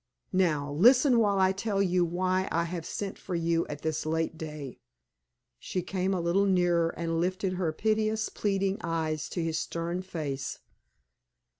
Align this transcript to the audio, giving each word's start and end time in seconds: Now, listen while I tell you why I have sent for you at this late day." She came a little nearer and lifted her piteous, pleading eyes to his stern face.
Now, 0.33 0.71
listen 0.73 1.19
while 1.19 1.37
I 1.37 1.51
tell 1.51 1.79
you 1.79 2.03
why 2.03 2.49
I 2.51 2.63
have 2.63 2.87
sent 2.87 3.19
for 3.19 3.35
you 3.35 3.67
at 3.67 3.83
this 3.83 4.03
late 4.03 4.35
day." 4.35 4.79
She 5.59 5.83
came 5.83 6.11
a 6.11 6.19
little 6.19 6.47
nearer 6.47 6.89
and 6.97 7.21
lifted 7.21 7.53
her 7.53 7.71
piteous, 7.71 8.27
pleading 8.29 8.79
eyes 8.83 9.29
to 9.29 9.43
his 9.43 9.59
stern 9.59 10.01
face. 10.01 10.57